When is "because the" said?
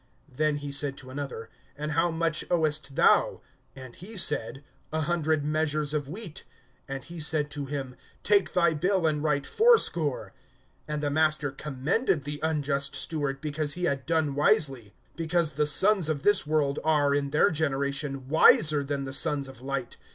15.15-15.67